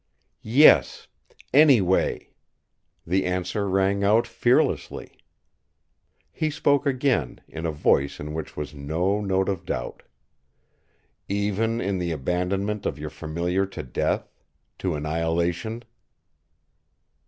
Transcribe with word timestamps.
"Yes, 0.41 1.07
any 1.53 1.79
way!" 1.79 2.31
the 3.05 3.23
answer 3.23 3.69
rang 3.69 4.03
out 4.03 4.25
fearlessly. 4.25 5.11
He 6.31 6.49
spoke 6.49 6.87
again, 6.87 7.39
in 7.47 7.67
a 7.67 7.71
voice 7.71 8.19
in 8.19 8.33
which 8.33 8.57
was 8.57 8.73
no 8.73 9.21
note 9.21 9.47
of 9.47 9.63
doubt: 9.63 10.01
"Even 11.29 11.79
in 11.79 11.99
the 11.99 12.11
abandonment 12.11 12.87
of 12.87 12.97
your 12.97 13.11
Familiar 13.11 13.67
to 13.67 13.83
death—to 13.83 14.95
annihilation." 14.95 15.83